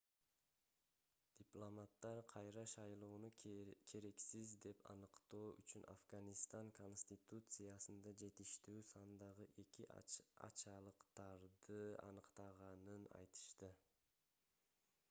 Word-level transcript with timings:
дипломаттар 1.39 2.21
кайра 2.31 2.63
шайлоону 2.71 3.29
керексиз 3.89 4.53
деп 4.63 4.79
аныктоо 4.93 5.43
үчүн 5.65 5.85
афганистан 5.93 6.71
конституциясында 6.81 8.15
жетиштүү 8.23 8.81
сандагы 8.95 9.49
эки 9.67 9.89
ачалыктарды 10.49 11.81
аныктаганын 12.09 13.07
айтышты 13.23 13.73